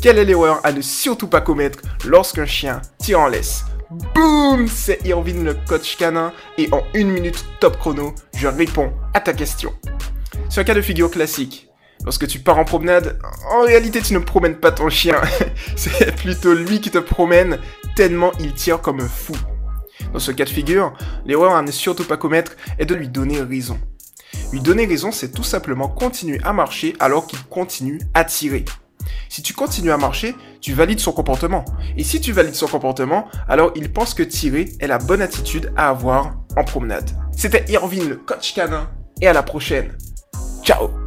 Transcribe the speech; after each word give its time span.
Quelle 0.00 0.16
est 0.16 0.24
l'erreur 0.24 0.60
à 0.64 0.72
ne 0.72 0.80
surtout 0.80 1.28
pas 1.28 1.42
commettre 1.42 1.80
lorsqu'un 2.06 2.46
chien 2.46 2.80
tire 2.98 3.20
en 3.20 3.28
laisse? 3.28 3.66
Boum 4.14 4.66
C'est 4.66 5.04
Irvine 5.04 5.44
le 5.44 5.54
coach 5.68 5.98
canin 5.98 6.32
et 6.56 6.70
en 6.72 6.82
une 6.94 7.10
minute 7.10 7.44
top 7.60 7.78
chrono, 7.78 8.14
je 8.34 8.48
réponds 8.48 8.94
à 9.12 9.20
ta 9.20 9.34
question. 9.34 9.74
C'est 10.48 10.62
un 10.62 10.64
cas 10.64 10.72
de 10.72 10.80
figure 10.80 11.10
classique. 11.10 11.68
Lorsque 12.02 12.26
tu 12.26 12.38
pars 12.38 12.58
en 12.58 12.64
promenade, 12.64 13.18
en 13.50 13.60
réalité 13.60 14.00
tu 14.00 14.14
ne 14.14 14.20
promènes 14.20 14.56
pas 14.56 14.72
ton 14.72 14.88
chien, 14.88 15.20
c'est 15.76 16.16
plutôt 16.16 16.54
lui 16.54 16.80
qui 16.80 16.90
te 16.90 16.96
promène 16.96 17.58
tellement 17.94 18.32
il 18.40 18.54
tire 18.54 18.80
comme 18.80 19.00
un 19.00 19.08
fou. 19.08 19.36
Dans 20.14 20.18
ce 20.18 20.32
cas 20.32 20.46
de 20.46 20.50
figure, 20.50 20.94
l'erreur 21.26 21.54
à 21.54 21.60
ne 21.60 21.70
surtout 21.70 22.04
pas 22.04 22.16
commettre 22.16 22.52
est 22.78 22.86
de 22.86 22.94
lui 22.94 23.08
donner 23.08 23.42
raison. 23.42 23.78
Lui 24.50 24.60
donner 24.60 24.86
raison, 24.86 25.12
c'est 25.12 25.32
tout 25.32 25.42
simplement 25.42 25.88
continuer 25.88 26.40
à 26.42 26.54
marcher 26.54 26.96
alors 27.00 27.26
qu'il 27.26 27.42
continue 27.44 28.00
à 28.14 28.24
tirer. 28.24 28.64
Si 29.30 29.42
tu 29.42 29.54
continues 29.54 29.92
à 29.92 29.96
marcher, 29.96 30.34
tu 30.60 30.74
valides 30.74 30.98
son 30.98 31.12
comportement. 31.12 31.64
Et 31.96 32.02
si 32.02 32.20
tu 32.20 32.32
valides 32.32 32.56
son 32.56 32.66
comportement, 32.66 33.28
alors 33.48 33.70
il 33.76 33.92
pense 33.92 34.12
que 34.12 34.24
tirer 34.24 34.72
est 34.80 34.88
la 34.88 34.98
bonne 34.98 35.22
attitude 35.22 35.72
à 35.76 35.88
avoir 35.88 36.34
en 36.56 36.64
promenade. 36.64 37.08
C'était 37.30 37.64
Irvine, 37.72 38.08
le 38.08 38.16
coach 38.16 38.54
canin, 38.54 38.90
et 39.20 39.28
à 39.28 39.32
la 39.32 39.44
prochaine. 39.44 39.96
Ciao 40.64 40.99